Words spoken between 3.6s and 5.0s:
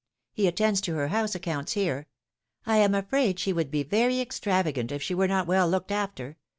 be very extravagant